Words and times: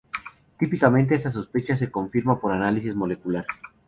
Típicamente 0.57 1.13
esta 1.13 1.29
sospecha 1.29 1.75
se 1.75 1.91
confirma 1.91 2.39
por 2.41 2.51
análisis 2.51 2.95
molecular. 2.95 3.45